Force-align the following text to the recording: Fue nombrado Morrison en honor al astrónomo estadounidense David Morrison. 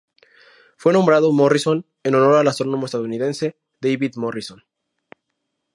Fue 0.77 0.93
nombrado 0.93 1.31
Morrison 1.31 1.85
en 2.01 2.15
honor 2.15 2.37
al 2.39 2.47
astrónomo 2.47 2.87
estadounidense 2.87 3.55
David 3.81 4.13
Morrison. 4.15 4.63